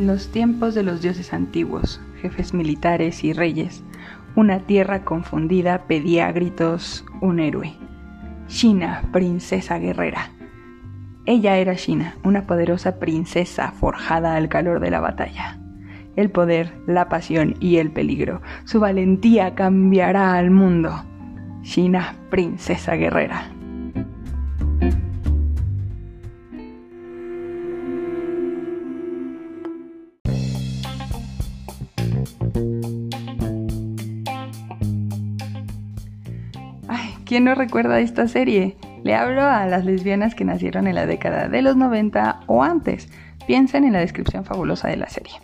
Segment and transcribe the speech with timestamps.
[0.00, 3.84] En los tiempos de los dioses antiguos, jefes militares y reyes,
[4.34, 7.74] una tierra confundida pedía a gritos un héroe.
[8.48, 10.30] Shina, princesa guerrera.
[11.26, 15.58] Ella era Shina, una poderosa princesa forjada al calor de la batalla.
[16.16, 18.40] El poder, la pasión y el peligro.
[18.64, 21.04] Su valentía cambiará al mundo.
[21.60, 23.50] Shina, princesa guerrera.
[37.30, 38.76] ¿Quién no recuerda esta serie?
[39.04, 43.08] Le hablo a las lesbianas que nacieron en la década de los 90 o antes.
[43.46, 45.34] Piensen en la descripción fabulosa de la serie.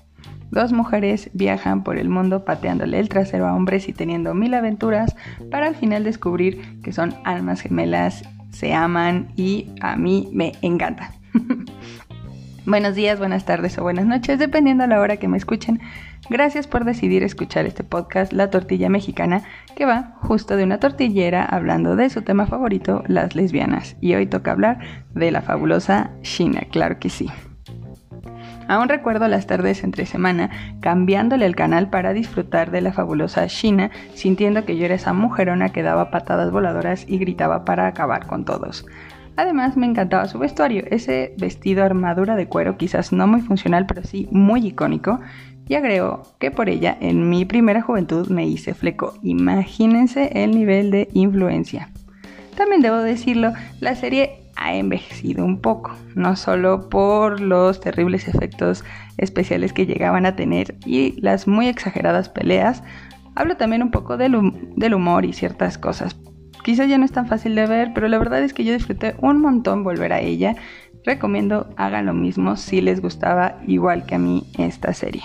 [0.50, 5.14] Dos mujeres viajan por el mundo pateándole el trasero a hombres y teniendo mil aventuras
[5.48, 11.12] para al final descubrir que son almas gemelas, se aman y a mí me encanta.
[12.66, 15.80] Buenos días, buenas tardes o buenas noches, dependiendo a la hora que me escuchen.
[16.28, 19.44] Gracias por decidir escuchar este podcast La Tortilla Mexicana,
[19.76, 23.96] que va justo de una tortillera hablando de su tema favorito, las lesbianas.
[24.00, 24.80] Y hoy toca hablar
[25.14, 27.30] de la fabulosa China, claro que sí.
[28.66, 33.92] Aún recuerdo las tardes entre semana cambiándole el canal para disfrutar de la fabulosa China,
[34.14, 38.44] sintiendo que yo era esa mujerona que daba patadas voladoras y gritaba para acabar con
[38.44, 38.84] todos.
[39.36, 44.02] Además me encantaba su vestuario, ese vestido armadura de cuero quizás no muy funcional pero
[44.02, 45.20] sí muy icónico
[45.68, 49.14] y agrego que por ella en mi primera juventud me hice fleco.
[49.22, 51.90] Imagínense el nivel de influencia.
[52.56, 58.84] También debo decirlo, la serie ha envejecido un poco, no solo por los terribles efectos
[59.18, 62.82] especiales que llegaban a tener y las muy exageradas peleas,
[63.34, 66.16] hablo también un poco del, del humor y ciertas cosas,
[66.66, 69.14] Quizás ya no es tan fácil de ver, pero la verdad es que yo disfruté
[69.20, 70.56] un montón volver a ella.
[71.04, 75.22] Recomiendo hagan lo mismo si les gustaba igual que a mí esta serie.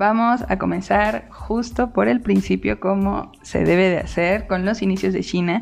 [0.00, 5.12] Vamos a comenzar justo por el principio como se debe de hacer con los inicios
[5.12, 5.60] de China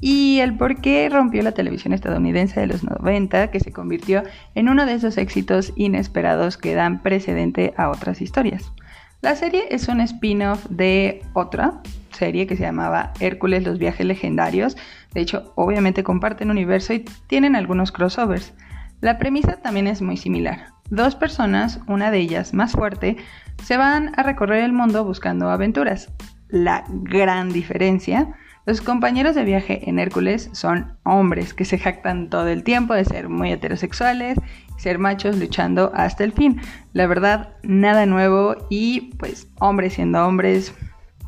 [0.00, 4.22] y el por qué rompió la televisión estadounidense de los 90, que se convirtió
[4.54, 8.72] en uno de esos éxitos inesperados que dan precedente a otras historias.
[9.20, 11.82] La serie es un spin-off de otra
[12.14, 14.76] serie que se llamaba Hércules los viajes legendarios.
[15.12, 18.54] De hecho, obviamente comparten universo y tienen algunos crossovers.
[19.00, 20.68] La premisa también es muy similar.
[20.90, 23.16] Dos personas, una de ellas más fuerte,
[23.62, 26.10] se van a recorrer el mundo buscando aventuras.
[26.48, 28.34] La gran diferencia
[28.66, 33.04] los compañeros de viaje en Hércules son hombres que se jactan todo el tiempo de
[33.04, 34.38] ser muy heterosexuales,
[34.78, 36.62] ser machos luchando hasta el fin.
[36.94, 40.74] La verdad, nada nuevo y pues hombres siendo hombres,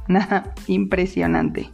[0.09, 1.71] nada impresionante.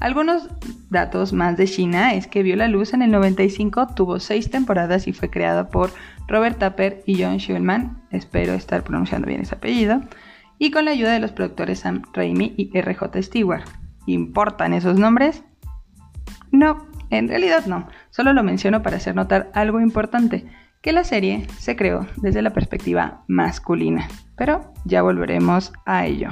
[0.00, 0.48] Algunos
[0.88, 5.06] datos más de China es que vio la luz en el 95, tuvo seis temporadas
[5.06, 5.90] y fue creada por
[6.26, 10.00] Robert Tapper y John Schulman, espero estar pronunciando bien ese apellido,
[10.58, 13.64] y con la ayuda de los productores Sam Raimi y RJ Stewart.
[14.06, 15.44] ¿Importan esos nombres?
[16.50, 17.86] No, en realidad no.
[18.10, 20.46] Solo lo menciono para hacer notar algo importante,
[20.80, 24.08] que la serie se creó desde la perspectiva masculina.
[24.36, 26.30] Pero ya volveremos a ello.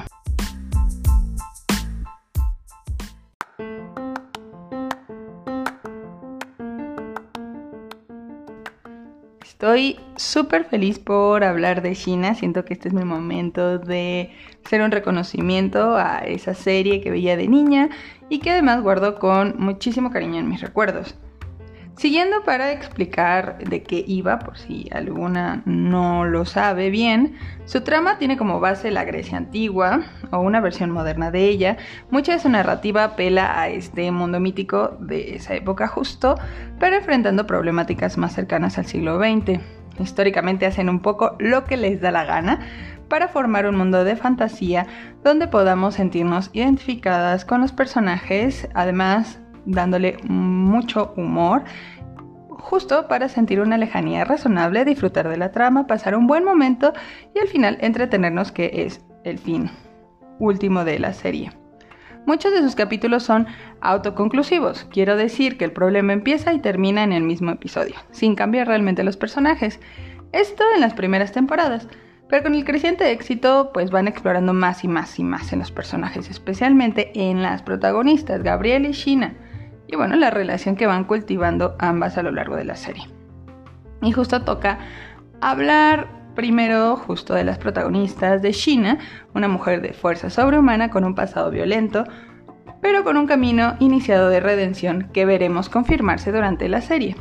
[9.60, 12.36] Estoy súper feliz por hablar de China.
[12.36, 14.30] Siento que este es mi momento de
[14.64, 17.88] hacer un reconocimiento a esa serie que veía de niña
[18.28, 21.16] y que además guardo con muchísimo cariño en mis recuerdos.
[21.98, 28.18] Siguiendo para explicar de qué iba, por si alguna no lo sabe bien, su trama
[28.18, 31.76] tiene como base la Grecia antigua o una versión moderna de ella.
[32.08, 36.36] Mucha de su narrativa apela a este mundo mítico de esa época justo,
[36.78, 39.58] pero enfrentando problemáticas más cercanas al siglo XX.
[39.98, 42.60] Históricamente hacen un poco lo que les da la gana
[43.08, 44.86] para formar un mundo de fantasía
[45.24, 51.62] donde podamos sentirnos identificadas con los personajes, además dándole mucho humor,
[52.50, 56.92] justo para sentir una lejanía razonable, disfrutar de la trama, pasar un buen momento
[57.34, 59.70] y al final entretenernos que es el fin
[60.38, 61.52] último de la serie.
[62.26, 63.46] Muchos de sus capítulos son
[63.80, 68.66] autoconclusivos, quiero decir que el problema empieza y termina en el mismo episodio, sin cambiar
[68.66, 69.80] realmente los personajes.
[70.32, 71.88] Esto en las primeras temporadas,
[72.28, 75.70] pero con el creciente éxito pues van explorando más y más y más en los
[75.70, 79.34] personajes, especialmente en las protagonistas, Gabriel y Shina
[79.88, 83.04] y bueno, la relación que van cultivando ambas a lo largo de la serie.
[84.02, 84.78] Y justo toca
[85.40, 88.98] hablar primero justo de las protagonistas de China,
[89.34, 92.04] una mujer de fuerza sobrehumana con un pasado violento,
[92.80, 97.16] pero con un camino iniciado de redención que veremos confirmarse durante la serie.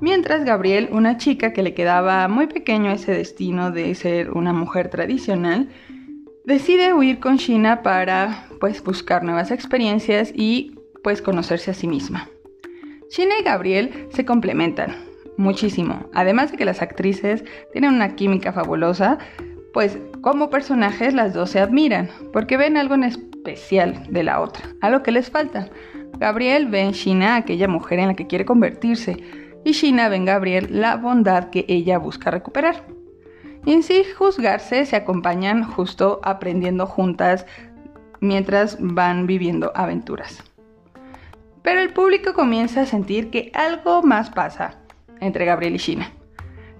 [0.00, 4.90] Mientras Gabriel, una chica que le quedaba muy pequeño ese destino de ser una mujer
[4.90, 5.70] tradicional,
[6.44, 10.75] decide huir con China para pues buscar nuevas experiencias y
[11.06, 12.28] pues conocerse a sí misma.
[13.10, 14.96] China y Gabriel se complementan
[15.36, 19.18] muchísimo, además de que las actrices tienen una química fabulosa,
[19.72, 24.64] pues como personajes las dos se admiran, porque ven algo en especial de la otra,
[24.80, 25.68] algo que les falta.
[26.18, 29.16] Gabriel ve en China aquella mujer en la que quiere convertirse,
[29.64, 32.82] y China ve en Gabriel la bondad que ella busca recuperar.
[33.64, 37.46] Y en sí juzgarse se acompañan justo aprendiendo juntas
[38.18, 40.42] mientras van viviendo aventuras.
[41.66, 44.76] Pero el público comienza a sentir que algo más pasa
[45.18, 46.12] entre Gabriel y China.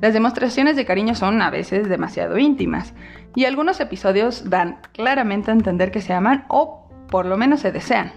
[0.00, 2.94] Las demostraciones de cariño son a veces demasiado íntimas
[3.34, 7.72] y algunos episodios dan claramente a entender que se aman o por lo menos se
[7.72, 8.12] desean.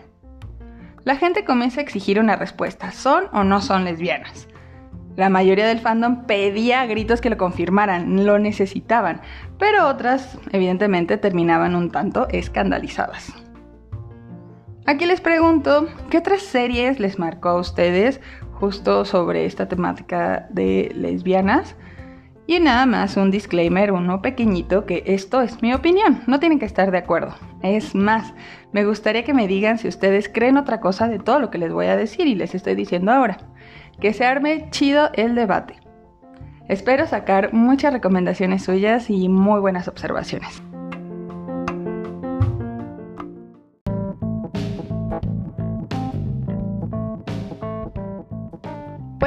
[1.06, 4.48] La gente comienza a exigir una respuesta, ¿son o no son lesbianas?
[5.16, 9.22] La mayoría del fandom pedía a gritos que lo confirmaran, lo necesitaban,
[9.58, 13.34] pero otras evidentemente terminaban un tanto escandalizadas.
[14.90, 18.20] Aquí les pregunto, ¿qué otras series les marcó a ustedes
[18.54, 21.76] justo sobre esta temática de lesbianas?
[22.48, 26.66] Y nada más un disclaimer, uno pequeñito, que esto es mi opinión, no tienen que
[26.66, 27.36] estar de acuerdo.
[27.62, 28.34] Es más,
[28.74, 31.72] me gustaría que me digan si ustedes creen otra cosa de todo lo que les
[31.72, 33.38] voy a decir y les estoy diciendo ahora.
[34.02, 35.76] Que se arme chido el debate.
[36.68, 40.64] Espero sacar muchas recomendaciones suyas y muy buenas observaciones.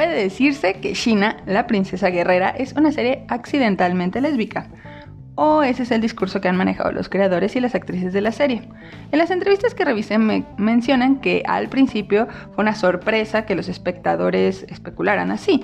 [0.03, 4.67] Puede decirse que China, la princesa guerrera, es una serie accidentalmente lésbica.
[5.35, 8.33] O ese es el discurso que han manejado los creadores y las actrices de la
[8.33, 8.67] serie.
[9.13, 13.69] En las entrevistas que revisé me mencionan que al principio fue una sorpresa que los
[13.69, 15.63] espectadores especularan así,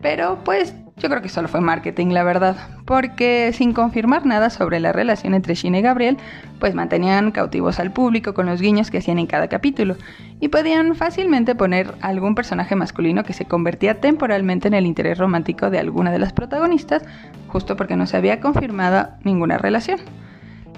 [0.00, 4.80] pero pues yo creo que solo fue marketing, la verdad, porque sin confirmar nada sobre
[4.80, 6.18] la relación entre Shin y Gabriel,
[6.58, 9.96] pues mantenían cautivos al público con los guiños que hacían en cada capítulo,
[10.40, 15.70] y podían fácilmente poner algún personaje masculino que se convertía temporalmente en el interés romántico
[15.70, 17.02] de alguna de las protagonistas,
[17.48, 20.00] justo porque no se había confirmado ninguna relación.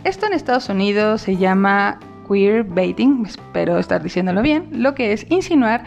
[0.05, 1.99] Esto en Estados Unidos se llama
[2.29, 5.85] queer baiting, espero estar diciéndolo bien, lo que es insinuar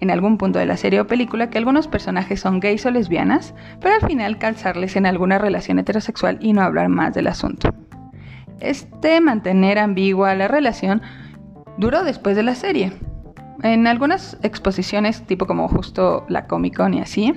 [0.00, 3.54] en algún punto de la serie o película que algunos personajes son gays o lesbianas,
[3.80, 7.74] pero al final calzarles en alguna relación heterosexual y no hablar más del asunto.
[8.60, 11.02] Este mantener ambigua la relación
[11.78, 12.92] duró después de la serie.
[13.62, 17.34] En algunas exposiciones, tipo como justo la Comic Con y así,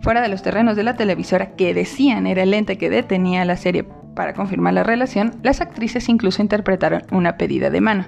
[0.00, 3.56] fuera de los terrenos de la televisora que decían era el ente que detenía la
[3.56, 8.04] serie para confirmar la relación, las actrices incluso interpretaron una pedida de mano.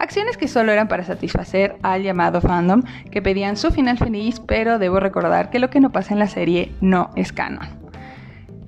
[0.00, 4.78] Acciones que solo eran para satisfacer al llamado fandom, que pedían su final feliz, pero
[4.78, 7.68] debo recordar que lo que no pasa en la serie no es canon.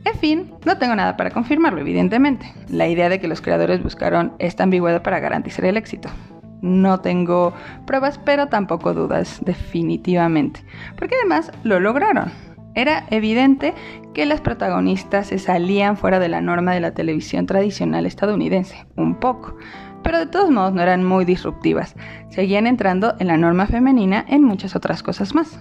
[0.04, 2.52] En fin, no tengo nada para confirmarlo, evidentemente.
[2.68, 6.10] La idea de que los creadores buscaron esta ambigüedad para garantizar el éxito.
[6.60, 7.54] No tengo
[7.86, 10.62] pruebas, pero tampoco dudas, definitivamente.
[10.98, 12.30] Porque además lo lograron.
[12.74, 13.72] Era evidente
[14.12, 19.14] que las protagonistas se salían fuera de la norma de la televisión tradicional estadounidense, un
[19.14, 19.56] poco
[20.02, 21.94] pero de todos modos no eran muy disruptivas.
[22.30, 25.58] Seguían entrando en la norma femenina en muchas otras cosas más.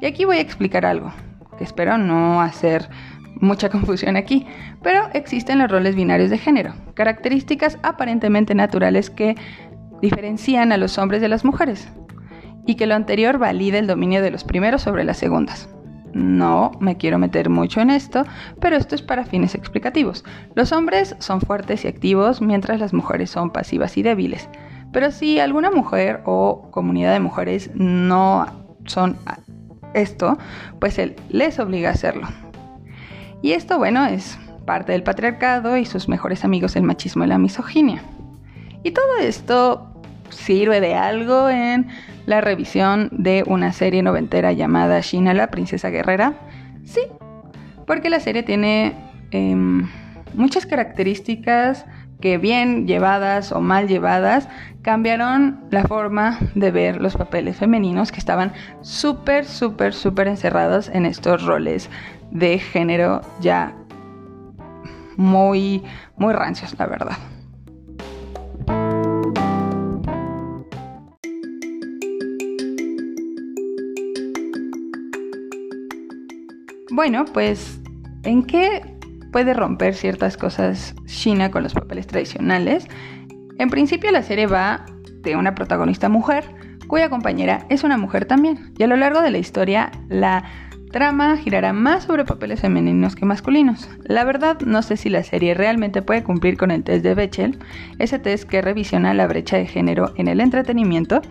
[0.00, 1.12] Y aquí voy a explicar algo,
[1.58, 2.88] que espero no hacer
[3.40, 4.46] mucha confusión aquí,
[4.82, 9.36] pero existen los roles binarios de género, características aparentemente naturales que
[10.00, 11.88] diferencian a los hombres de las mujeres,
[12.66, 15.68] y que lo anterior valida el dominio de los primeros sobre las segundas.
[16.20, 18.24] No me quiero meter mucho en esto,
[18.60, 20.24] pero esto es para fines explicativos.
[20.54, 24.48] Los hombres son fuertes y activos, mientras las mujeres son pasivas y débiles.
[24.92, 28.46] Pero si alguna mujer o comunidad de mujeres no
[28.84, 29.16] son
[29.94, 30.38] esto,
[30.78, 32.28] pues él les obliga a hacerlo.
[33.42, 37.38] Y esto, bueno, es parte del patriarcado y sus mejores amigos el machismo y la
[37.38, 38.02] misoginia.
[38.82, 39.86] Y todo esto
[40.28, 41.88] sirve de algo en
[42.26, 46.34] la revisión de una serie noventera llamada Shina la princesa guerrera?
[46.84, 47.02] Sí,
[47.86, 48.94] porque la serie tiene
[49.30, 49.88] em,
[50.34, 51.86] muchas características
[52.20, 54.48] que bien llevadas o mal llevadas
[54.82, 61.06] cambiaron la forma de ver los papeles femeninos que estaban súper, súper, súper encerrados en
[61.06, 61.90] estos roles
[62.30, 63.74] de género ya
[65.16, 65.82] muy,
[66.16, 67.16] muy rancios, la verdad.
[77.00, 77.80] Bueno, pues
[78.24, 78.82] ¿En qué
[79.32, 82.86] puede romper ciertas cosas China con los papeles tradicionales?
[83.58, 84.84] En principio la serie va
[85.22, 86.44] de una protagonista mujer,
[86.88, 90.44] cuya compañera es una mujer también, y a lo largo de la historia la
[90.92, 93.88] trama girará más sobre papeles femeninos que masculinos.
[94.04, 97.58] La verdad, no sé si la serie realmente puede cumplir con el test de Bechdel,
[97.98, 101.22] ese test que revisiona la brecha de género en el entretenimiento,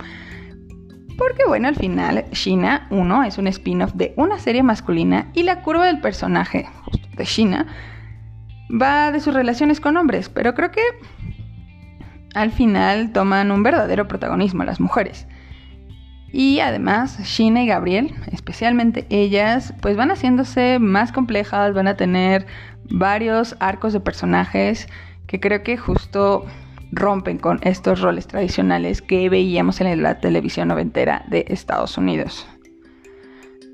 [1.20, 5.62] porque bueno, al final, Shina 1 es un spin-off de una serie masculina y la
[5.62, 6.66] curva del personaje
[7.18, 7.68] de Shina
[8.70, 10.82] va de sus relaciones con hombres, pero creo que
[12.34, 15.28] al final toman un verdadero protagonismo las mujeres.
[16.32, 22.48] Y además, Shina y Gabriel, especialmente ellas, pues van haciéndose más complejas, van a tener
[22.90, 24.88] varios arcos de personajes
[25.28, 26.46] que creo que justo
[26.92, 32.48] rompen con estos roles tradicionales que veíamos en la televisión noventera de Estados Unidos.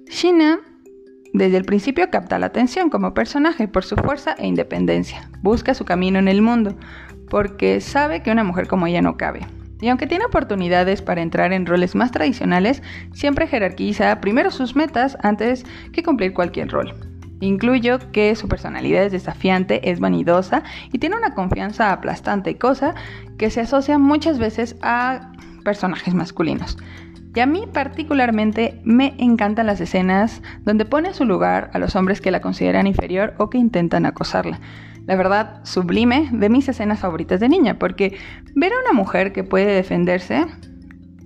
[0.09, 0.59] Shina
[1.33, 5.29] desde el principio capta la atención como personaje por su fuerza e independencia.
[5.41, 6.77] Busca su camino en el mundo,
[7.29, 9.41] porque sabe que una mujer como ella no cabe.
[9.81, 12.81] Y aunque tiene oportunidades para entrar en roles más tradicionales,
[13.11, 17.14] siempre jerarquiza primero sus metas antes que cumplir cualquier rol.
[17.41, 22.95] Incluyo que su personalidad es desafiante, es vanidosa y tiene una confianza aplastante, cosa
[23.37, 25.31] que se asocia muchas veces a
[25.63, 26.77] personajes masculinos.
[27.35, 31.95] Y a mí particularmente me encantan las escenas donde pone a su lugar a los
[31.97, 34.61] hombres que la consideran inferior o que intentan acosarla
[35.05, 38.17] la verdad, sublime de mis escenas favoritas de niña, porque
[38.55, 40.45] ver a una mujer que puede defenderse,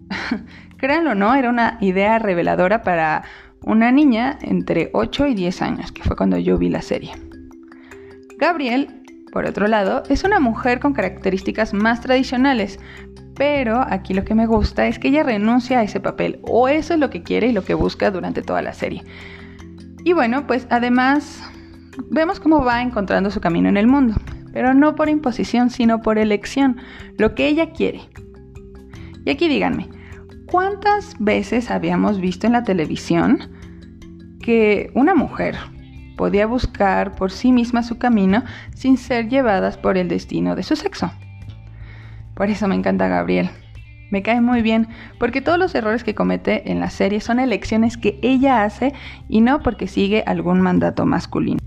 [0.78, 3.24] créanlo o no, era una idea reveladora para
[3.63, 7.12] una niña entre 8 y 10 años, que fue cuando yo vi la serie.
[8.38, 12.80] Gabriel, por otro lado, es una mujer con características más tradicionales,
[13.36, 16.94] pero aquí lo que me gusta es que ella renuncia a ese papel, o eso
[16.94, 19.04] es lo que quiere y lo que busca durante toda la serie.
[20.04, 21.44] Y bueno, pues además
[22.10, 24.16] vemos cómo va encontrando su camino en el mundo,
[24.54, 26.78] pero no por imposición, sino por elección,
[27.18, 28.01] lo que ella quiere.
[29.25, 29.89] Y aquí díganme,
[30.51, 33.50] ¿cuántas veces habíamos visto en la televisión
[34.41, 35.56] que una mujer
[36.18, 40.75] podía buscar por sí misma su camino sin ser llevadas por el destino de su
[40.75, 41.12] sexo?
[42.36, 43.50] Por eso me encanta Gabriel.
[44.12, 44.88] Me cae muy bien
[45.20, 48.94] porque todos los errores que comete en la serie son elecciones que ella hace
[49.27, 51.60] y no porque sigue algún mandato masculino.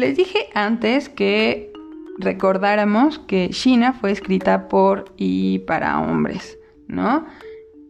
[0.00, 1.70] Les dije antes que
[2.16, 7.26] recordáramos que China fue escrita por y para hombres, ¿no?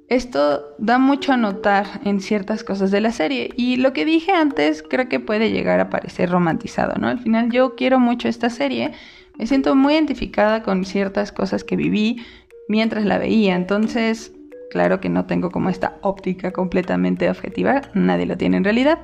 [0.08, 4.32] Esto da mucho a notar en ciertas cosas de la serie y lo que dije
[4.32, 7.06] antes creo que puede llegar a parecer romantizado, ¿no?
[7.06, 8.90] Al final yo quiero mucho esta serie,
[9.38, 12.26] me siento muy identificada con ciertas cosas que viví
[12.68, 14.32] mientras la veía, entonces
[14.72, 18.98] claro que no tengo como esta óptica completamente objetiva, nadie lo tiene en realidad.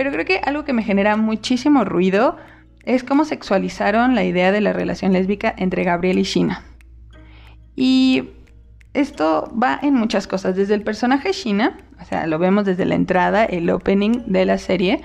[0.00, 2.38] Pero creo que algo que me genera muchísimo ruido
[2.86, 6.64] es cómo sexualizaron la idea de la relación lésbica entre Gabriel y Shina.
[7.76, 8.30] Y
[8.94, 12.94] esto va en muchas cosas, desde el personaje Shina, o sea, lo vemos desde la
[12.94, 15.02] entrada, el opening de la serie,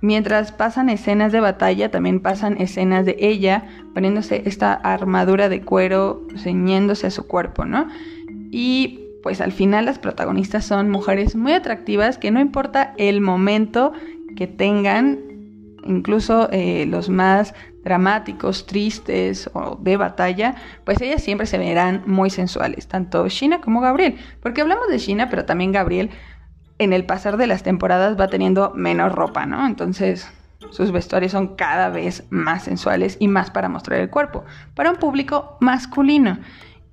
[0.00, 6.26] mientras pasan escenas de batalla, también pasan escenas de ella poniéndose esta armadura de cuero,
[6.38, 7.86] ceñiéndose a su cuerpo, ¿no?
[8.50, 13.92] Y pues al final las protagonistas son mujeres muy atractivas que no importa el momento
[14.36, 15.18] que tengan,
[15.84, 17.52] incluso eh, los más
[17.82, 20.54] dramáticos, tristes o de batalla,
[20.84, 24.16] pues ellas siempre se verán muy sensuales, tanto Shina como Gabriel.
[24.40, 26.10] Porque hablamos de Shina, pero también Gabriel
[26.78, 29.66] en el pasar de las temporadas va teniendo menos ropa, ¿no?
[29.66, 30.30] Entonces
[30.70, 34.44] sus vestuarios son cada vez más sensuales y más para mostrar el cuerpo,
[34.76, 36.38] para un público masculino.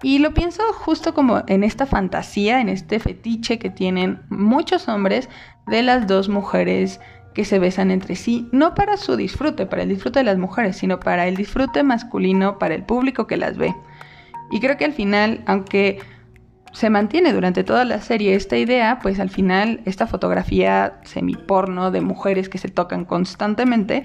[0.04, 5.30] Y lo pienso justo como en esta fantasía, en este fetiche que tienen muchos hombres
[5.66, 7.00] de las dos mujeres
[7.34, 10.76] que se besan entre sí, no para su disfrute, para el disfrute de las mujeres,
[10.76, 13.74] sino para el disfrute masculino, para el público que las ve.
[14.52, 16.00] Y creo que al final, aunque
[16.74, 22.02] se mantiene durante toda la serie esta idea, pues al final esta fotografía semiporno de
[22.02, 24.04] mujeres que se tocan constantemente,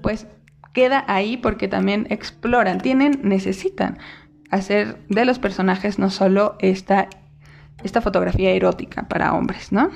[0.00, 0.28] pues
[0.74, 3.98] queda ahí porque también exploran, tienen, necesitan
[4.50, 7.08] hacer de los personajes no solo esta,
[7.82, 9.90] esta fotografía erótica para hombres, ¿no?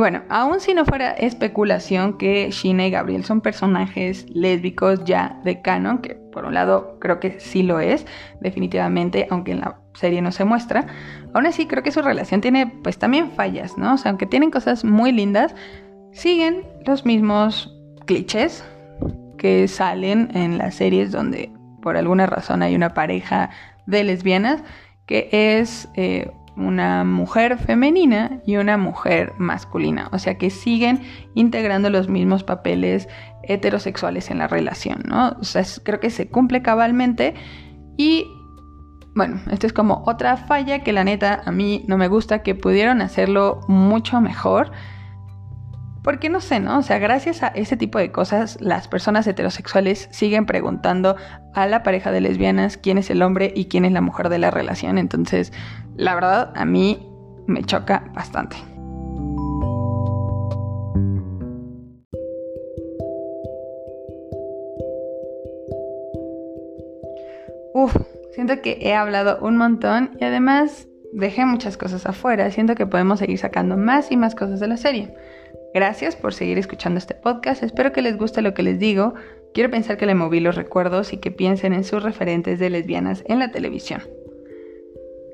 [0.00, 5.62] Bueno, aun si no fuera especulación que Sheena y Gabriel son personajes lésbicos ya de
[5.62, 8.06] canon, que por un lado creo que sí lo es,
[8.40, 10.86] definitivamente, aunque en la serie no se muestra.
[11.34, 13.94] Aún así creo que su relación tiene pues también fallas, ¿no?
[13.94, 15.54] O sea, aunque tienen cosas muy lindas,
[16.12, 17.72] siguen los mismos
[18.06, 18.64] clichés
[19.38, 21.52] que salen en las series donde
[21.82, 23.50] por alguna razón hay una pareja
[23.86, 24.62] de lesbianas
[25.06, 30.08] que es eh, una mujer femenina y una mujer masculina.
[30.12, 31.00] O sea que siguen
[31.34, 33.08] integrando los mismos papeles
[33.42, 35.36] heterosexuales en la relación, ¿no?
[35.40, 37.34] O sea, creo que se cumple cabalmente
[37.96, 38.26] y
[39.14, 42.54] bueno, esto es como otra falla que la neta a mí no me gusta, que
[42.54, 44.70] pudieron hacerlo mucho mejor.
[46.02, 46.78] Porque no sé, ¿no?
[46.78, 51.16] O sea, gracias a ese tipo de cosas, las personas heterosexuales siguen preguntando
[51.52, 54.38] a la pareja de lesbianas quién es el hombre y quién es la mujer de
[54.38, 54.96] la relación.
[54.96, 55.52] Entonces,
[55.96, 57.06] la verdad, a mí
[57.46, 58.56] me choca bastante.
[67.74, 67.94] Uf,
[68.32, 72.50] siento que he hablado un montón y además dejé muchas cosas afuera.
[72.50, 75.14] Siento que podemos seguir sacando más y más cosas de la serie.
[75.72, 77.62] Gracias por seguir escuchando este podcast.
[77.62, 79.14] Espero que les guste lo que les digo.
[79.54, 83.22] Quiero pensar que le moví los recuerdos y que piensen en sus referentes de lesbianas
[83.26, 84.02] en la televisión.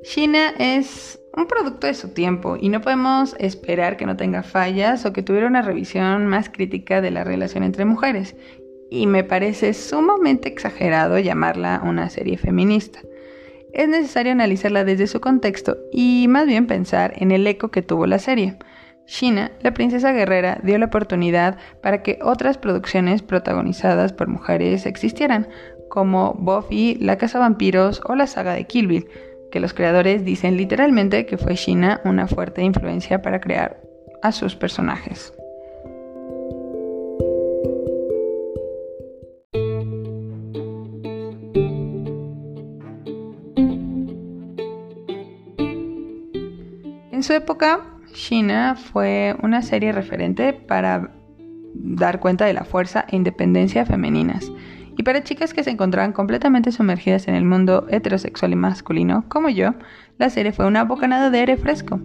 [0.02, 5.07] China es un producto de su tiempo y no podemos esperar que no tenga fallas
[5.07, 8.37] o que tuviera una revisión más crítica de la relación entre mujeres.
[8.90, 13.00] Y me parece sumamente exagerado llamarla una serie feminista.
[13.73, 18.07] Es necesario analizarla desde su contexto y más bien pensar en el eco que tuvo
[18.07, 18.57] la serie.
[19.06, 25.48] China, la princesa guerrera, dio la oportunidad para que otras producciones protagonizadas por mujeres existieran,
[25.88, 29.08] como Buffy, La Casa Vampiros o la saga de Kill Bill,
[29.50, 33.80] que los creadores dicen literalmente que fue China una fuerte influencia para crear
[34.22, 35.32] a sus personajes.
[47.12, 51.11] En su época, China fue una serie referente para
[51.74, 54.50] dar cuenta de la fuerza e independencia femeninas.
[54.96, 59.50] Y para chicas que se encontraban completamente sumergidas en el mundo heterosexual y masculino, como
[59.50, 59.74] yo,
[60.16, 62.00] la serie fue una bocanada de aire fresco.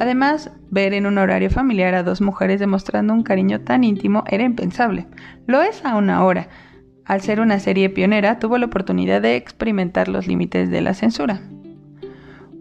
[0.00, 4.44] Además, ver en un horario familiar a dos mujeres demostrando un cariño tan íntimo era
[4.44, 5.08] impensable.
[5.46, 6.48] Lo es aún ahora.
[7.04, 11.42] Al ser una serie pionera, tuvo la oportunidad de experimentar los límites de la censura.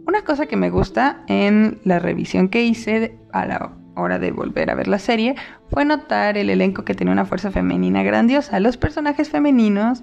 [0.09, 4.71] Una cosa que me gusta en la revisión que hice a la hora de volver
[4.71, 5.35] a ver la serie
[5.69, 8.59] fue notar el elenco que tenía una fuerza femenina grandiosa.
[8.59, 10.01] Los personajes femeninos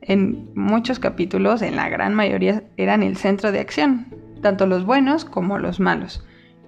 [0.00, 4.06] en muchos capítulos, en la gran mayoría, eran el centro de acción,
[4.42, 6.24] tanto los buenos como los malos.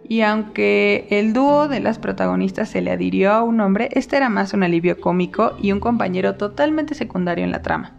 [0.09, 4.29] Y aunque el dúo de las protagonistas se le adhirió a un hombre, este era
[4.31, 7.93] más un alivio cómico y un compañero totalmente secundario en la trama.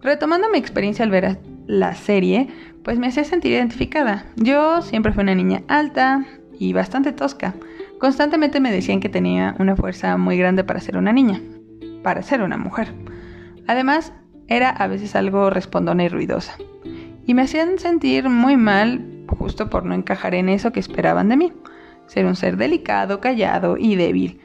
[0.00, 2.48] Retomando mi experiencia al ver la serie,
[2.84, 4.24] pues me hacía sentir identificada.
[4.36, 6.24] Yo siempre fui una niña alta
[6.58, 7.54] y bastante tosca.
[7.98, 11.40] Constantemente me decían que tenía una fuerza muy grande para ser una niña,
[12.02, 12.92] para ser una mujer.
[13.66, 14.12] Además,
[14.48, 16.56] era a veces algo respondona y ruidosa.
[17.26, 21.36] Y me hacían sentir muy mal justo por no encajar en eso que esperaban de
[21.36, 21.52] mí,
[22.06, 24.40] ser un ser delicado, callado y débil.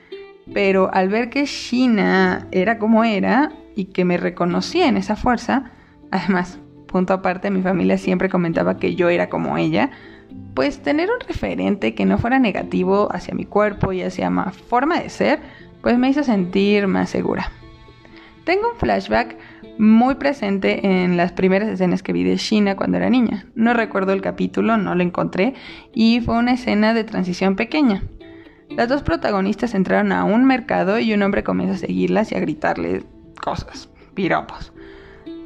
[0.53, 5.71] Pero al ver que Shina era como era y que me reconocía en esa fuerza,
[6.12, 9.91] además punto aparte, mi familia siempre comentaba que yo era como ella,
[10.54, 15.00] pues tener un referente que no fuera negativo hacia mi cuerpo y hacia mi forma
[15.00, 15.39] de ser,
[15.82, 17.52] pues me hizo sentir más segura.
[18.43, 19.38] Tengo un flashback
[19.78, 23.45] muy presente en las primeras escenas que vi de China cuando era niña.
[23.56, 25.54] No recuerdo el capítulo, no lo encontré,
[25.93, 28.04] y fue una escena de transición pequeña.
[28.69, 32.39] Las dos protagonistas entraron a un mercado y un hombre comienza a seguirlas y a
[32.39, 33.04] gritarle
[33.41, 34.73] cosas, piropos.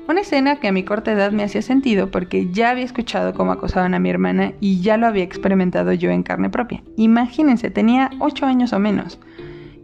[0.08, 3.52] Una escena que a mi corta edad me hacía sentido porque ya había escuchado cómo
[3.52, 6.84] acosaban a mi hermana y ya lo había experimentado yo en carne propia.
[6.98, 9.20] Imagínense, tenía 8 años o menos.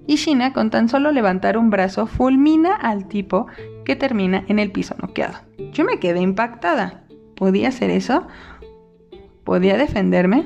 [0.08, 3.48] Y Shina, con tan solo levantar un brazo, fulmina al tipo
[3.86, 5.38] que termina en el piso noqueado.
[5.72, 7.04] Yo me quedé impactada.
[7.36, 8.26] ¿Podía hacer eso?
[9.44, 10.46] ¿Podía defenderme?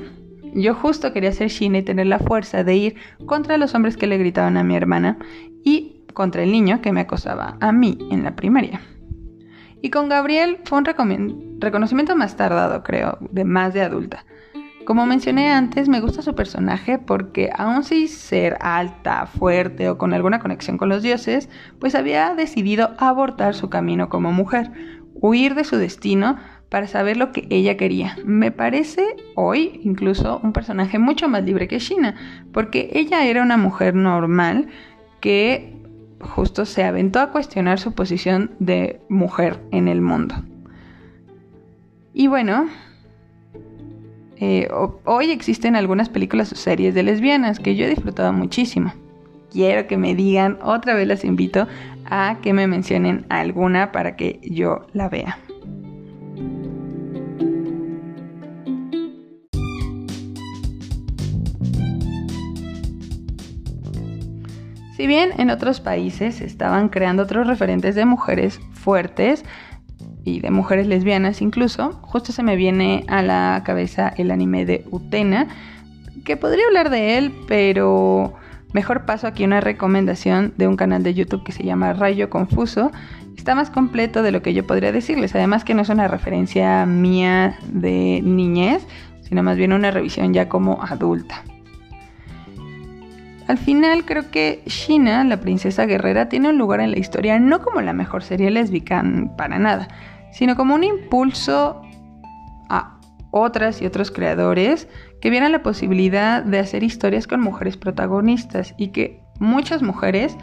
[0.54, 4.06] Yo justo quería ser Shina y tener la fuerza de ir contra los hombres que
[4.06, 5.16] le gritaban a mi hermana
[5.64, 8.80] y contra el niño que me acosaba a mí en la primaria.
[9.82, 10.84] Y con Gabriel fue un
[11.58, 14.24] reconocimiento más tardado, creo, de más de adulta.
[14.84, 20.14] Como mencioné antes, me gusta su personaje porque aun sin ser alta, fuerte o con
[20.14, 21.48] alguna conexión con los dioses,
[21.80, 24.70] pues había decidido abortar su camino como mujer,
[25.14, 26.36] huir de su destino
[26.68, 28.16] para saber lo que ella quería.
[28.24, 32.14] Me parece hoy incluso un personaje mucho más libre que Shina,
[32.52, 34.68] porque ella era una mujer normal
[35.20, 35.81] que
[36.22, 40.36] justo se aventó a cuestionar su posición de mujer en el mundo.
[42.14, 42.68] Y bueno,
[44.36, 44.68] eh,
[45.04, 48.92] hoy existen algunas películas o series de lesbianas que yo he disfrutado muchísimo.
[49.50, 51.66] Quiero que me digan, otra vez las invito
[52.06, 55.38] a que me mencionen alguna para que yo la vea.
[65.02, 69.44] Si bien en otros países estaban creando otros referentes de mujeres fuertes
[70.22, 74.84] y de mujeres lesbianas incluso, justo se me viene a la cabeza el anime de
[74.92, 75.48] Utena,
[76.24, 78.34] que podría hablar de él, pero
[78.72, 82.92] mejor paso aquí una recomendación de un canal de YouTube que se llama Rayo Confuso.
[83.36, 86.86] Está más completo de lo que yo podría decirles, además que no es una referencia
[86.86, 88.86] mía de niñez,
[89.22, 91.42] sino más bien una revisión ya como adulta.
[93.48, 97.60] Al final creo que Shina, la princesa guerrera, tiene un lugar en la historia no
[97.60, 99.04] como la mejor serie lésbica
[99.36, 99.88] para nada,
[100.32, 101.82] sino como un impulso
[102.68, 102.98] a
[103.30, 104.88] otras y otros creadores
[105.20, 110.36] que vieran la posibilidad de hacer historias con mujeres protagonistas y que muchas mujeres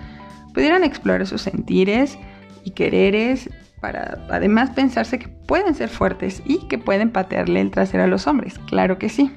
[0.53, 2.17] pudieran explorar sus sentires
[2.63, 8.03] y quereres para además pensarse que pueden ser fuertes y que pueden patearle el trasero
[8.03, 9.31] a los hombres, claro que sí.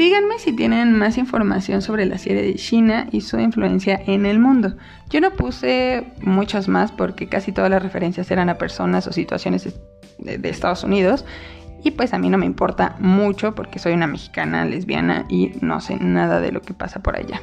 [0.00, 4.38] Díganme si tienen más información sobre la serie de China y su influencia en el
[4.38, 4.78] mundo.
[5.10, 9.68] Yo no puse muchas más porque casi todas las referencias eran a personas o situaciones
[10.16, 11.26] de, Estados Unidos
[11.84, 15.82] y pues a mí no me importa mucho porque soy una mexicana lesbiana y no
[15.82, 17.38] sé nada de lo que pasa por allá.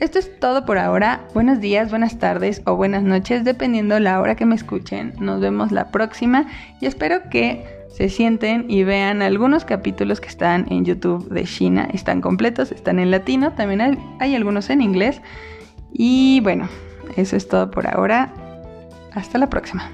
[0.00, 1.28] Esto es todo por ahora.
[1.34, 5.12] Buenos días, buenas tardes o buenas noches, dependiendo la hora que me escuchen.
[5.20, 6.46] Nos vemos la próxima
[6.80, 11.88] y espero que se sienten y vean algunos capítulos que están en YouTube de China.
[11.92, 15.20] Están completos, están en latino, también hay, algunos en inglés.
[15.92, 16.68] Y bueno,
[17.16, 18.32] eso es todo por ahora.
[19.14, 19.90] Hasta la próxima.